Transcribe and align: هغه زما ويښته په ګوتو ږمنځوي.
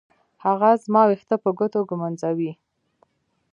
هغه 0.45 0.69
زما 0.83 1.01
ويښته 1.05 1.35
په 1.43 1.49
ګوتو 1.57 1.79
ږمنځوي. 1.89 2.51